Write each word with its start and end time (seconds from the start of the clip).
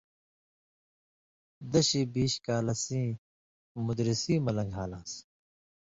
دشُوئ 1.71 2.03
بیش 2.13 2.33
کالہ 2.45 2.75
سیں 2.83 3.09
مُدرِسی 3.85 4.35
مہ 4.43 4.51
لن٘گھالان٘س 4.55 5.11